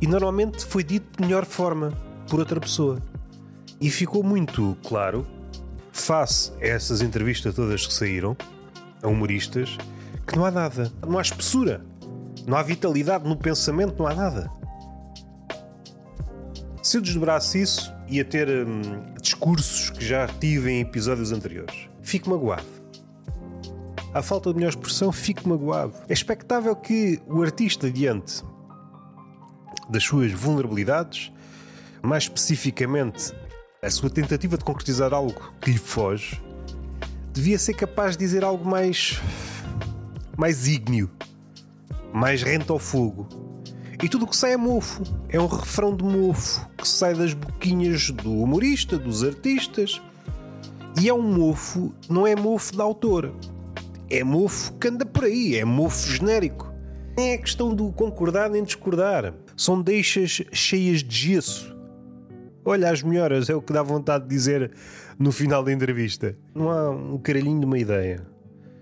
e 0.00 0.06
normalmente 0.06 0.64
foi 0.64 0.84
dito 0.84 1.16
de 1.16 1.26
melhor 1.26 1.44
forma 1.44 1.92
por 2.28 2.38
outra 2.38 2.60
pessoa. 2.60 3.02
E 3.80 3.90
ficou 3.90 4.22
muito 4.22 4.76
claro, 4.82 5.26
face 5.92 6.52
a 6.60 6.66
essas 6.66 7.00
entrevistas 7.00 7.54
todas 7.54 7.86
que 7.86 7.92
saíram, 7.92 8.36
a 9.02 9.08
humoristas, 9.08 9.76
que 10.26 10.36
não 10.36 10.44
há 10.44 10.50
nada. 10.50 10.92
Não 11.06 11.18
há 11.18 11.22
espessura. 11.22 11.84
Não 12.46 12.56
há 12.56 12.62
vitalidade 12.62 13.28
no 13.28 13.36
pensamento, 13.36 13.98
não 13.98 14.06
há 14.06 14.14
nada. 14.14 14.50
Se 16.82 16.96
eu 16.96 17.02
desdobrasse 17.02 17.60
isso, 17.60 17.92
ia 18.08 18.24
ter 18.24 18.48
hum, 18.48 18.80
discursos 19.20 19.90
que 19.90 20.04
já 20.04 20.26
tive 20.26 20.70
em 20.70 20.80
episódios 20.80 21.32
anteriores. 21.32 21.88
Fico 22.02 22.30
magoado. 22.30 22.66
À 24.14 24.22
falta 24.22 24.50
de 24.50 24.56
melhor 24.56 24.70
expressão, 24.70 25.12
fico 25.12 25.46
magoado. 25.48 25.92
É 26.08 26.12
expectável 26.12 26.74
que 26.74 27.20
o 27.26 27.42
artista, 27.42 27.90
diante 27.90 28.42
das 29.88 30.04
suas 30.04 30.32
vulnerabilidades, 30.32 31.32
mais 32.02 32.24
especificamente 32.24 33.32
a 33.82 33.90
sua 33.90 34.10
tentativa 34.10 34.58
de 34.58 34.64
concretizar 34.64 35.12
algo 35.14 35.52
que 35.60 35.70
lhe 35.70 35.78
foge, 35.78 36.42
devia 37.32 37.58
ser 37.58 37.74
capaz 37.74 38.16
de 38.16 38.24
dizer 38.24 38.44
algo 38.44 38.68
mais. 38.68 39.20
mais 40.36 40.66
ígneo, 40.66 41.10
mais 42.12 42.42
rente 42.42 42.70
ao 42.70 42.78
fogo. 42.78 43.28
E 44.02 44.08
tudo 44.08 44.24
o 44.24 44.28
que 44.28 44.36
sai 44.36 44.52
é 44.52 44.56
mofo. 44.56 45.02
É 45.28 45.40
um 45.40 45.46
refrão 45.46 45.94
de 45.94 46.04
mofo 46.04 46.68
que 46.76 46.86
sai 46.86 47.14
das 47.14 47.34
boquinhas 47.34 48.10
do 48.10 48.42
humorista, 48.42 48.96
dos 48.96 49.24
artistas. 49.24 50.00
E 51.00 51.08
é 51.08 51.14
um 51.14 51.22
mofo, 51.22 51.92
não 52.08 52.26
é 52.26 52.36
mofo 52.36 52.76
da 52.76 52.84
autora. 52.84 53.32
É 54.08 54.22
mofo 54.22 54.72
que 54.74 54.88
anda 54.88 55.04
por 55.04 55.24
aí, 55.24 55.56
é 55.56 55.64
mofo 55.64 56.08
genérico. 56.10 56.67
Nem 57.18 57.32
é 57.32 57.36
questão 57.36 57.74
do 57.74 57.90
concordar 57.90 58.48
nem 58.48 58.62
discordar. 58.62 59.34
São 59.56 59.82
deixas 59.82 60.40
cheias 60.52 61.02
de 61.02 61.32
gesso. 61.32 61.76
Olha, 62.64 62.88
as 62.88 63.02
melhoras 63.02 63.50
é 63.50 63.56
o 63.56 63.60
que 63.60 63.72
dá 63.72 63.82
vontade 63.82 64.22
de 64.22 64.30
dizer 64.30 64.70
no 65.18 65.32
final 65.32 65.64
da 65.64 65.72
entrevista. 65.72 66.36
Não 66.54 66.70
há 66.70 66.90
um 66.90 67.18
caralhinho 67.18 67.58
de 67.58 67.66
uma 67.66 67.76
ideia. 67.76 68.24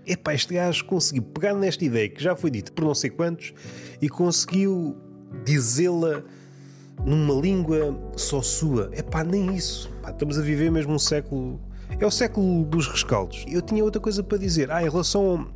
Epá, 0.05 0.35
este 0.35 0.53
gajo 0.53 0.85
conseguiu 0.85 1.23
pegar 1.23 1.55
nesta 1.55 1.83
ideia 1.83 2.07
que 2.07 2.21
já 2.21 2.35
foi 2.35 2.51
dita 2.51 2.71
por 2.71 2.85
não 2.85 2.93
sei 2.93 3.09
quantos 3.09 3.55
e 3.99 4.07
conseguiu 4.07 4.95
dizê-la 5.43 6.21
numa 7.03 7.33
língua 7.33 7.99
só 8.15 8.43
sua. 8.43 8.91
É 8.91 9.01
pá, 9.01 9.23
nem 9.23 9.55
isso. 9.55 9.89
Estamos 10.07 10.37
a 10.37 10.43
viver 10.43 10.71
mesmo 10.71 10.93
um 10.93 10.99
século. 10.99 11.59
É 11.99 12.05
o 12.05 12.11
século 12.11 12.63
dos 12.65 12.87
rescaldos. 12.87 13.45
Eu 13.47 13.63
tinha 13.63 13.83
outra 13.83 13.99
coisa 13.99 14.21
para 14.21 14.37
dizer. 14.37 14.69
Ah, 14.69 14.83
em 14.83 14.89
relação 14.91 15.49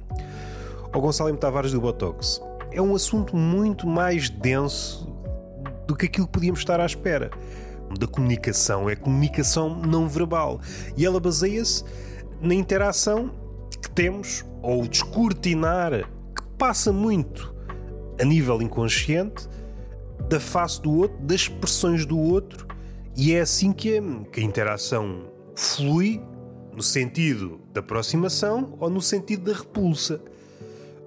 ao 0.91 0.99
Gonçalo 0.99 1.29
M. 1.29 1.37
Tavares 1.37 1.71
do 1.71 1.79
Botox. 1.79 2.41
É 2.71 2.81
um 2.81 2.95
assunto 2.95 3.35
muito 3.35 3.85
mais 3.85 4.29
denso 4.29 5.07
do 5.87 5.95
que 5.95 6.05
aquilo 6.05 6.25
que 6.27 6.33
podíamos 6.33 6.59
estar 6.59 6.79
à 6.79 6.85
espera. 6.85 7.29
Da 7.99 8.07
comunicação. 8.07 8.89
É 8.89 8.95
comunicação 8.95 9.75
não 9.75 10.07
verbal. 10.07 10.61
E 10.95 11.05
ela 11.05 11.19
baseia-se 11.19 11.83
na 12.41 12.53
interação 12.53 13.31
que 13.81 13.89
temos, 13.89 14.45
ou 14.61 14.87
descortinar, 14.87 15.91
que 16.35 16.43
passa 16.57 16.91
muito 16.93 17.53
a 18.19 18.23
nível 18.23 18.61
inconsciente 18.61 19.49
da 20.29 20.39
face 20.39 20.81
do 20.81 20.91
outro, 20.95 21.17
das 21.23 21.41
expressões 21.41 22.05
do 22.05 22.17
outro, 22.17 22.67
e 23.15 23.33
é 23.33 23.41
assim 23.41 23.73
que 23.73 23.97
a, 23.97 24.01
que 24.31 24.39
a 24.39 24.43
interação 24.43 25.25
flui 25.55 26.21
no 26.73 26.81
sentido 26.81 27.59
da 27.73 27.81
aproximação 27.81 28.77
ou 28.79 28.89
no 28.89 29.01
sentido 29.01 29.51
da 29.51 29.57
repulsa. 29.57 30.21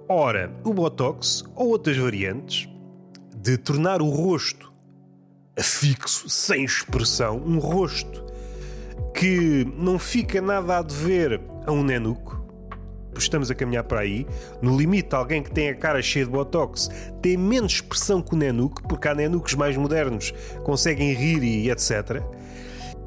Ora, 0.08 0.52
o 0.62 0.74
Botox 0.74 1.44
ou 1.56 1.68
outras 1.68 1.96
variantes 1.96 2.68
de 3.36 3.56
tornar 3.56 4.02
o 4.02 4.10
rosto 4.10 4.72
fixo, 5.58 6.28
sem 6.28 6.64
expressão, 6.64 7.38
um 7.38 7.58
rosto 7.58 8.24
que 9.14 9.66
não 9.78 9.98
fica 9.98 10.42
nada 10.42 10.78
a 10.78 10.82
dever 10.82 11.40
a 11.66 11.72
um 11.72 11.82
nenuco, 11.82 12.44
estamos 13.16 13.50
a 13.50 13.54
caminhar 13.54 13.84
para 13.84 14.00
aí. 14.00 14.26
No 14.60 14.76
limite, 14.76 15.14
alguém 15.14 15.42
que 15.42 15.50
tem 15.50 15.70
a 15.70 15.74
cara 15.74 16.02
cheia 16.02 16.24
de 16.24 16.30
botox 16.30 16.90
tem 17.22 17.36
menos 17.36 17.74
expressão 17.74 18.20
que 18.20 18.34
o 18.34 18.36
Nenuk, 18.36 18.82
porque 18.88 19.08
há 19.08 19.14
Nenuks 19.14 19.54
mais 19.54 19.76
modernos 19.76 20.32
conseguem 20.64 21.14
rir 21.14 21.42
e 21.42 21.70
etc. 21.70 22.22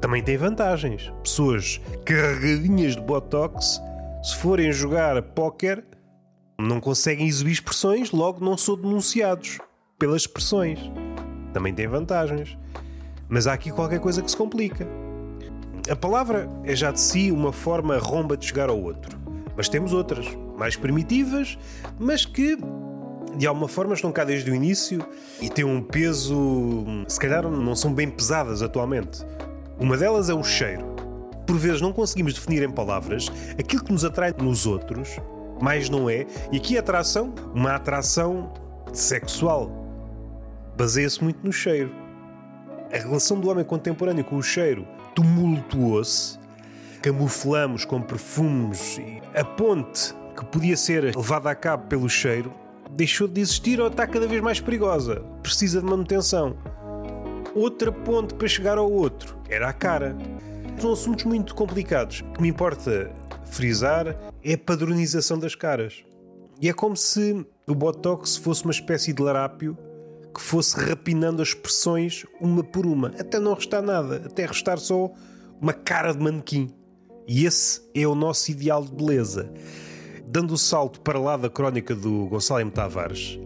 Também 0.00 0.22
tem 0.22 0.36
vantagens. 0.36 1.12
Pessoas 1.22 1.80
carregadinhas 2.04 2.96
de 2.96 3.02
botox, 3.02 3.80
se 4.22 4.36
forem 4.36 4.72
jogar 4.72 5.20
póquer, 5.22 5.84
não 6.60 6.80
conseguem 6.80 7.26
exibir 7.26 7.52
expressões, 7.52 8.10
logo 8.10 8.44
não 8.44 8.56
são 8.56 8.76
denunciados 8.76 9.58
pelas 9.96 10.22
expressões. 10.22 10.80
Também 11.52 11.72
tem 11.72 11.86
vantagens. 11.86 12.58
Mas 13.28 13.46
há 13.46 13.52
aqui 13.52 13.70
qualquer 13.70 14.00
coisa 14.00 14.20
que 14.20 14.30
se 14.30 14.36
complica. 14.36 14.86
A 15.88 15.94
palavra 15.94 16.48
é 16.64 16.74
já 16.74 16.90
de 16.90 17.00
si 17.00 17.30
uma 17.30 17.52
forma 17.52 17.96
romba 17.98 18.36
de 18.36 18.44
chegar 18.44 18.68
ao 18.68 18.80
outro. 18.80 19.16
Mas 19.56 19.68
temos 19.68 19.92
outras, 19.92 20.26
mais 20.58 20.76
primitivas, 20.76 21.56
mas 21.98 22.24
que 22.24 22.58
de 23.36 23.46
alguma 23.46 23.68
forma 23.68 23.94
estão 23.94 24.10
cá 24.10 24.24
desde 24.24 24.50
o 24.50 24.54
início 24.54 25.04
e 25.40 25.48
têm 25.48 25.64
um 25.64 25.80
peso, 25.80 26.84
se 27.06 27.20
calhar 27.20 27.48
não 27.48 27.76
são 27.76 27.92
bem 27.92 28.10
pesadas 28.10 28.62
atualmente. 28.62 29.24
Uma 29.78 29.96
delas 29.96 30.28
é 30.28 30.34
o 30.34 30.42
cheiro. 30.42 30.84
Por 31.46 31.56
vezes 31.56 31.80
não 31.80 31.92
conseguimos 31.92 32.34
definir 32.34 32.62
em 32.62 32.70
palavras 32.70 33.30
aquilo 33.58 33.84
que 33.84 33.92
nos 33.92 34.04
atrai 34.04 34.34
nos 34.40 34.66
outros, 34.66 35.18
mais 35.60 35.88
não 35.88 36.08
é, 36.08 36.26
e 36.52 36.56
aqui 36.56 36.76
a 36.76 36.80
atração, 36.80 37.34
uma 37.54 37.74
atração 37.74 38.52
sexual, 38.92 39.70
baseia-se 40.76 41.22
muito 41.22 41.44
no 41.44 41.52
cheiro. 41.52 41.92
A 42.92 42.96
relação 42.96 43.38
do 43.38 43.50
homem 43.50 43.64
contemporâneo 43.64 44.24
com 44.24 44.36
o 44.36 44.42
cheiro 44.42 44.86
tumultuou-se 45.14 46.38
camuflamos 47.02 47.84
com 47.84 48.00
perfumes. 48.00 49.00
A 49.34 49.44
ponte 49.44 50.14
que 50.36 50.44
podia 50.44 50.76
ser 50.76 51.16
levada 51.16 51.50
a 51.50 51.54
cabo 51.54 51.86
pelo 51.86 52.08
cheiro 52.08 52.52
deixou 52.90 53.28
de 53.28 53.40
existir 53.40 53.80
ou 53.80 53.88
está 53.88 54.06
cada 54.06 54.26
vez 54.26 54.40
mais 54.40 54.60
perigosa. 54.60 55.22
Precisa 55.42 55.80
de 55.80 55.86
manutenção. 55.86 56.56
Outra 57.54 57.90
ponte 57.90 58.34
para 58.34 58.48
chegar 58.48 58.78
ao 58.78 58.90
outro 58.90 59.36
era 59.48 59.68
a 59.68 59.72
cara. 59.72 60.16
São 60.78 60.92
assuntos 60.92 61.24
muito 61.24 61.54
complicados. 61.54 62.20
O 62.20 62.32
que 62.32 62.42
me 62.42 62.48
importa 62.48 63.10
frisar 63.50 64.16
é 64.42 64.54
a 64.54 64.58
padronização 64.58 65.38
das 65.38 65.54
caras. 65.54 66.04
E 66.60 66.68
é 66.68 66.72
como 66.72 66.96
se 66.96 67.46
o 67.66 67.74
Botox 67.74 68.36
fosse 68.36 68.64
uma 68.64 68.72
espécie 68.72 69.12
de 69.12 69.22
larápio 69.22 69.76
que 70.34 70.40
fosse 70.40 70.78
rapinando 70.78 71.42
as 71.42 71.48
expressões 71.48 72.24
uma 72.40 72.62
por 72.62 72.86
uma, 72.86 73.08
até 73.18 73.38
não 73.38 73.54
restar 73.54 73.82
nada, 73.82 74.22
até 74.26 74.46
restar 74.46 74.78
só 74.78 75.10
uma 75.60 75.72
cara 75.72 76.12
de 76.12 76.18
manequim. 76.22 76.70
E 77.26 77.44
esse 77.44 77.82
é 77.94 78.06
o 78.06 78.14
nosso 78.14 78.50
ideal 78.50 78.84
de 78.84 78.92
beleza. 78.92 79.52
Dando 80.26 80.54
o 80.54 80.58
salto 80.58 81.00
para 81.00 81.18
lá 81.18 81.36
da 81.36 81.48
crónica 81.48 81.94
do 81.94 82.26
Gonçalo 82.26 82.60
M. 82.60 82.70
Tavares, 82.70 83.38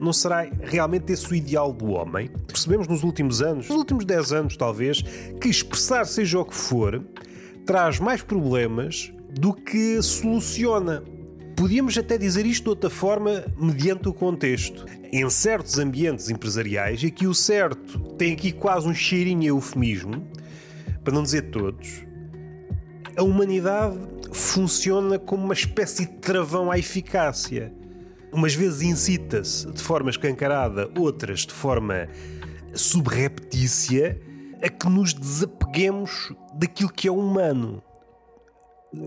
não 0.00 0.12
será 0.12 0.42
realmente 0.62 1.12
esse 1.12 1.30
o 1.30 1.34
ideal 1.34 1.72
do 1.72 1.90
homem? 1.90 2.30
Percebemos 2.46 2.86
nos 2.86 3.02
últimos 3.02 3.42
anos, 3.42 3.68
nos 3.68 3.78
últimos 3.78 4.04
10 4.04 4.32
anos 4.32 4.56
talvez, 4.56 5.02
que 5.40 5.48
expressar 5.48 6.06
seja 6.06 6.38
o 6.38 6.44
que 6.44 6.54
for, 6.54 7.04
traz 7.66 7.98
mais 7.98 8.22
problemas 8.22 9.12
do 9.30 9.52
que 9.52 10.00
soluciona. 10.02 11.02
Podíamos 11.56 11.98
até 11.98 12.16
dizer 12.16 12.46
isto 12.46 12.64
de 12.64 12.70
outra 12.70 12.90
forma, 12.90 13.44
mediante 13.56 14.08
o 14.08 14.14
contexto. 14.14 14.86
Em 15.10 15.28
certos 15.30 15.78
ambientes 15.78 16.30
empresariais, 16.30 17.02
e 17.02 17.10
que 17.10 17.26
o 17.26 17.34
certo 17.34 17.98
tem 18.14 18.32
aqui 18.32 18.52
quase 18.52 18.86
um 18.86 18.94
cheirinho 18.94 19.48
eufemismo, 19.48 20.26
para 21.02 21.14
não 21.14 21.22
dizer 21.22 21.50
todos, 21.50 22.06
a 23.16 23.22
humanidade 23.22 23.98
funciona 24.30 25.18
como 25.18 25.44
uma 25.44 25.54
espécie 25.54 26.06
de 26.06 26.12
travão 26.18 26.70
à 26.70 26.78
eficácia. 26.78 27.72
Umas 28.30 28.54
vezes 28.54 28.82
incita-se 28.82 29.72
de 29.72 29.82
forma 29.82 30.10
escancarada, 30.10 30.90
outras 30.96 31.40
de 31.40 31.52
forma 31.52 32.08
subreptícia, 32.74 34.20
a 34.62 34.68
que 34.68 34.88
nos 34.88 35.14
desapeguemos 35.14 36.32
daquilo 36.54 36.92
que 36.92 37.08
é 37.08 37.10
humano. 37.10 37.82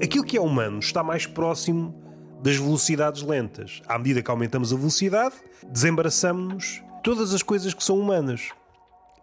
Aquilo 0.01 0.23
que 0.23 0.38
é 0.38 0.41
humano 0.41 0.79
está 0.79 1.03
mais 1.03 1.25
próximo 1.25 1.95
das 2.43 2.55
velocidades 2.55 3.21
lentas. 3.21 3.81
À 3.88 3.97
medida 3.97 4.21
que 4.21 4.29
aumentamos 4.29 4.71
a 4.71 4.75
velocidade, 4.75 5.35
desembaraçamos-nos 5.67 6.83
todas 7.03 7.33
as 7.33 7.41
coisas 7.41 7.73
que 7.73 7.83
são 7.83 8.00
humanas 8.00 8.50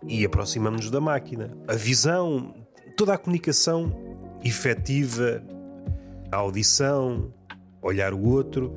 e 0.06 0.24
aproximamos-nos 0.24 0.90
da 0.90 1.00
máquina. 1.00 1.56
A 1.66 1.74
visão, 1.74 2.54
toda 2.96 3.14
a 3.14 3.18
comunicação 3.18 3.92
efetiva, 4.44 5.42
a 6.30 6.36
audição, 6.36 7.32
olhar 7.82 8.12
o 8.12 8.24
outro, 8.24 8.74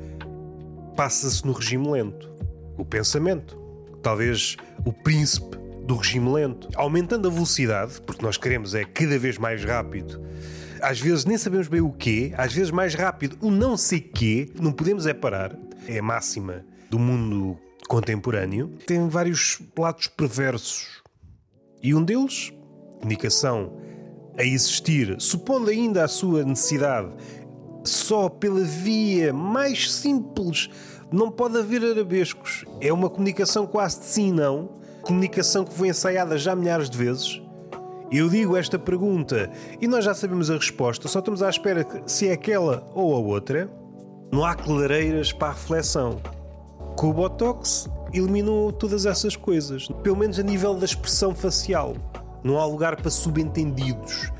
passa-se 0.95 1.45
no 1.45 1.53
regime 1.53 1.89
lento. 1.89 2.31
O 2.77 2.85
pensamento, 2.85 3.57
talvez 4.01 4.55
o 4.85 4.93
príncipe 4.93 5.57
do 5.85 5.95
regime 5.95 6.31
lento, 6.31 6.69
aumentando 6.75 7.27
a 7.27 7.31
velocidade, 7.31 8.01
porque 8.01 8.23
nós 8.23 8.37
queremos 8.37 8.73
é 8.75 8.83
cada 8.85 9.17
vez 9.17 9.37
mais 9.37 9.63
rápido 9.63 10.21
Às 10.81 10.99
vezes 10.99 11.25
nem 11.25 11.37
sabemos 11.37 11.67
bem 11.67 11.81
o 11.81 11.91
quê, 11.91 12.33
às 12.37 12.53
vezes 12.53 12.71
mais 12.71 12.93
rápido 12.95 13.37
o 13.41 13.51
não 13.51 13.75
sei 13.75 13.99
quê, 13.99 14.49
não 14.59 14.71
podemos 14.71 15.05
é 15.05 15.13
parar. 15.13 15.55
É 15.87 15.99
a 15.99 16.03
máxima 16.03 16.63
do 16.89 16.99
mundo 16.99 17.57
contemporâneo. 17.87 18.69
Tem 18.85 19.07
vários 19.09 19.59
lados 19.77 20.07
perversos. 20.07 21.01
E 21.83 21.93
um 21.93 22.03
deles, 22.03 22.53
comunicação 22.99 23.77
a 24.37 24.43
existir, 24.43 25.19
supondo 25.19 25.69
ainda 25.69 26.03
a 26.03 26.07
sua 26.07 26.43
necessidade, 26.43 27.11
só 27.83 28.29
pela 28.29 28.61
via 28.61 29.33
mais 29.33 29.91
simples, 29.91 30.69
não 31.11 31.29
pode 31.29 31.57
haver 31.57 31.83
arabescos. 31.83 32.63
É 32.79 32.93
uma 32.93 33.09
comunicação 33.09 33.65
quase 33.67 33.99
de 33.99 34.05
sim 34.05 34.31
não, 34.31 34.80
comunicação 35.01 35.65
que 35.65 35.73
foi 35.73 35.89
ensaiada 35.89 36.37
já 36.37 36.55
milhares 36.55 36.89
de 36.89 36.97
vezes. 36.97 37.41
Eu 38.11 38.27
digo 38.29 38.57
esta 38.57 38.77
pergunta 38.77 39.49
e 39.79 39.87
nós 39.87 40.03
já 40.03 40.13
sabemos 40.13 40.51
a 40.51 40.55
resposta, 40.55 41.07
só 41.07 41.19
estamos 41.19 41.41
à 41.41 41.49
espera 41.49 41.83
que, 41.83 42.01
se 42.11 42.27
é 42.27 42.33
aquela 42.33 42.85
ou 42.93 43.15
a 43.15 43.19
outra. 43.19 43.69
Não 44.31 44.45
há 44.45 44.55
clareiras 44.55 45.31
para 45.31 45.49
a 45.49 45.51
reflexão. 45.51 46.21
Com 46.95 47.09
o 47.09 47.13
Botox 47.13 47.89
eliminou 48.13 48.71
todas 48.71 49.05
essas 49.05 49.35
coisas, 49.35 49.87
pelo 50.03 50.17
menos 50.17 50.39
a 50.39 50.43
nível 50.43 50.75
da 50.75 50.85
expressão 50.85 51.33
facial. 51.33 51.95
Não 52.43 52.59
há 52.59 52.65
lugar 52.65 52.95
para 52.95 53.09
subentendidos, 53.09 54.31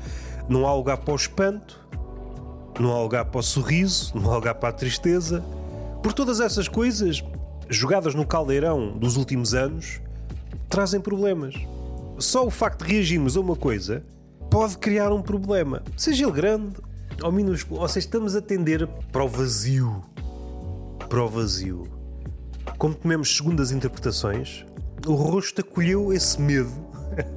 não 0.48 0.66
há 0.66 0.74
lugar 0.74 0.98
para 0.98 1.12
o 1.12 1.16
espanto, 1.16 1.80
não 2.78 2.92
há 2.92 3.02
lugar 3.02 3.24
para 3.26 3.40
o 3.40 3.42
sorriso, 3.42 4.12
não 4.14 4.32
há 4.32 4.36
lugar 4.36 4.54
para 4.56 4.70
a 4.70 4.72
tristeza. 4.72 5.42
Por 6.02 6.12
todas 6.12 6.40
essas 6.40 6.68
coisas, 6.68 7.22
jogadas 7.68 8.14
no 8.14 8.26
caldeirão 8.26 8.98
dos 8.98 9.16
últimos 9.16 9.54
anos, 9.54 10.00
trazem 10.72 11.02
problemas. 11.02 11.54
Só 12.18 12.46
o 12.46 12.50
facto 12.50 12.82
de 12.82 12.94
reagirmos 12.94 13.36
a 13.36 13.40
uma 13.40 13.54
coisa 13.54 14.02
pode 14.50 14.78
criar 14.78 15.12
um 15.12 15.20
problema, 15.20 15.82
seja 15.98 16.24
ele 16.24 16.32
grande 16.32 16.76
ou 17.22 17.30
minúsculo. 17.30 17.82
Ou 17.82 17.88
seja, 17.88 18.06
estamos 18.06 18.34
a 18.34 18.40
tender 18.40 18.86
para 19.12 19.22
o 19.22 19.28
vazio. 19.28 20.02
Para 21.10 21.22
o 21.22 21.28
vazio. 21.28 21.86
Como 22.78 22.94
tomemos 22.94 23.36
segundas 23.36 23.70
interpretações, 23.70 24.64
o 25.06 25.12
rosto 25.12 25.60
acolheu 25.60 26.10
esse 26.10 26.40
medo 26.40 26.72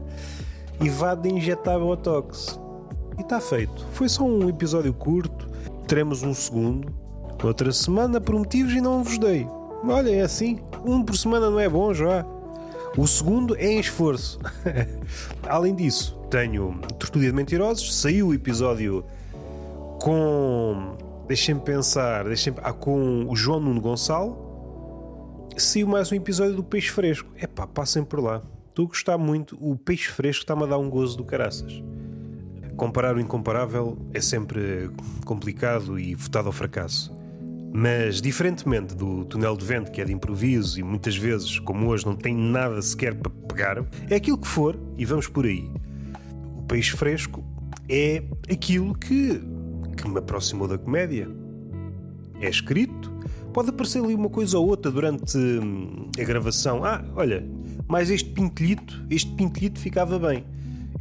e 0.79 0.87
vá 0.87 1.13
de 1.13 1.27
injetar 1.27 1.77
Botox. 1.77 2.57
E 3.17 3.21
está 3.21 3.41
feito. 3.41 3.85
Foi 3.91 4.07
só 4.07 4.23
um 4.23 4.47
episódio 4.47 4.93
curto, 4.93 5.45
teremos 5.87 6.23
um 6.23 6.33
segundo. 6.33 6.87
Outra 7.43 7.73
semana 7.73 8.21
por 8.21 8.33
motivos 8.33 8.71
e 8.71 8.79
não 8.79 9.03
vos 9.03 9.17
dei. 9.17 9.45
Olha, 9.85 10.09
é 10.09 10.21
assim. 10.21 10.59
Um 10.85 11.03
por 11.03 11.17
semana 11.17 11.49
não 11.49 11.59
é 11.59 11.67
bom 11.67 11.93
já. 11.93 12.25
O 12.97 13.05
segundo 13.05 13.57
é 13.57 13.67
em 13.67 13.79
esforço. 13.79 14.39
Além 15.43 15.75
disso, 15.75 16.17
tenho 16.29 16.79
Tertúlia 16.97 17.29
de 17.29 17.35
Mentirosos. 17.35 17.93
Saiu 17.93 18.27
o 18.27 18.33
episódio 18.33 19.03
com. 20.01 20.95
Deixem-me 21.27 21.59
pensar. 21.59 22.23
Deixem 22.23 22.53
ah, 22.63 22.71
com 22.71 23.25
o 23.27 23.35
João 23.35 23.59
Nuno 23.59 23.81
Gonçalo. 23.81 25.49
Saiu 25.57 25.87
mais 25.87 26.09
um 26.09 26.15
episódio 26.15 26.55
do 26.55 26.63
Peixe 26.63 26.89
Fresco. 26.89 27.29
Epá, 27.41 27.67
passem 27.67 28.01
por 28.01 28.21
lá. 28.21 28.41
Estou 28.69 28.85
a 28.85 28.87
gostar 28.87 29.17
muito. 29.17 29.57
O 29.59 29.77
Peixe 29.77 30.09
Fresco 30.09 30.43
está-me 30.43 30.63
a 30.63 30.67
dar 30.67 30.77
um 30.77 30.89
gozo 30.89 31.17
do 31.17 31.25
caraças. 31.25 31.83
Comparar 32.77 33.17
o 33.17 33.19
incomparável 33.19 33.97
é 34.13 34.21
sempre 34.21 34.89
complicado 35.25 35.99
e 35.99 36.15
votado 36.15 36.47
ao 36.47 36.53
fracasso. 36.53 37.13
Mas, 37.77 38.21
diferentemente 38.21 38.95
do 38.95 39.25
túnel 39.25 39.57
de 39.57 39.65
vento, 39.65 39.91
que 39.91 39.99
é 39.99 40.05
de 40.05 40.13
improviso 40.13 40.79
e 40.79 40.83
muitas 40.83 41.17
vezes, 41.17 41.59
como 41.59 41.87
hoje, 41.89 42.05
não 42.05 42.15
tem 42.15 42.33
nada 42.33 42.81
sequer 42.81 43.13
para 43.13 43.29
pegar, 43.29 43.83
é 44.09 44.15
aquilo 44.15 44.37
que 44.37 44.47
for 44.47 44.79
e 44.97 45.03
vamos 45.03 45.27
por 45.27 45.45
aí. 45.45 45.69
O 46.55 46.61
peixe 46.61 46.95
fresco 46.95 47.43
é 47.89 48.23
aquilo 48.49 48.97
que, 48.97 49.41
que 49.97 50.07
me 50.07 50.17
aproximou 50.19 50.69
da 50.69 50.77
comédia. 50.77 51.27
É 52.39 52.49
escrito, 52.49 53.11
pode 53.51 53.71
aparecer 53.71 54.01
ali 54.01 54.15
uma 54.15 54.29
coisa 54.29 54.57
ou 54.57 54.69
outra 54.69 54.89
durante 54.89 55.37
hum, 55.37 56.09
a 56.17 56.23
gravação. 56.23 56.85
Ah, 56.85 57.03
olha, 57.13 57.45
mais 57.89 58.09
este 58.09 58.29
pintelhito, 58.29 59.05
este 59.09 59.29
pintelhito 59.33 59.81
ficava 59.81 60.17
bem. 60.17 60.45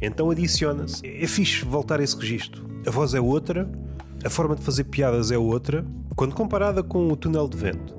Então 0.01 0.29
adiciona-se. 0.29 1.07
É 1.07 1.25
fixe 1.25 1.63
voltar 1.63 2.01
a 2.01 2.03
esse 2.03 2.17
registro. 2.17 2.65
A 2.85 2.91
voz 2.91 3.13
é 3.13 3.21
outra, 3.21 3.65
a 4.25 4.29
forma 4.29 4.57
de 4.57 4.61
fazer 4.61 4.83
piadas 4.83 5.31
é 5.31 5.37
outra, 5.37 5.85
quando 6.15 6.33
comparada 6.33 6.81
com 6.81 7.07
o 7.07 7.15
túnel 7.15 7.47
de 7.47 7.57
vento. 7.57 7.95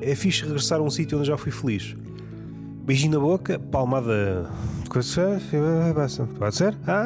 É 0.00 0.14
fixe 0.14 0.42
regressar 0.42 0.78
a 0.78 0.82
um 0.82 0.90
sítio 0.90 1.18
onde 1.18 1.28
já 1.28 1.36
fui 1.36 1.52
feliz. 1.52 1.96
Beijinho 2.84 3.12
na 3.12 3.20
boca, 3.20 3.58
palmada. 3.58 4.50
Pode 6.38 6.54
ser? 6.54 6.76
Ah, 6.86 7.04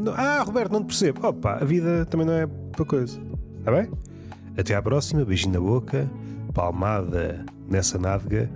não, 0.00 0.12
ah, 0.14 0.42
Roberto, 0.42 0.72
não 0.72 0.82
te 0.82 0.86
percebo. 0.86 1.26
Opa, 1.26 1.58
a 1.60 1.64
vida 1.64 2.04
também 2.06 2.26
não 2.26 2.34
é 2.34 2.46
para 2.46 2.84
coisa. 2.84 3.20
Está 3.58 3.72
bem? 3.72 3.90
Até 4.56 4.74
à 4.74 4.82
próxima, 4.82 5.24
beijinho 5.24 5.54
na 5.54 5.60
boca, 5.60 6.10
palmada 6.52 7.44
nessa 7.68 7.98
nádega 7.98 8.50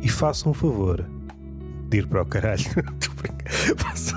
e 0.00 0.08
faça 0.08 0.48
um 0.48 0.54
favor 0.54 1.06
de 1.88 1.98
ir 1.98 2.06
para 2.06 2.22
o 2.22 2.26
caralho. 2.26 2.64
Faça 3.76 4.16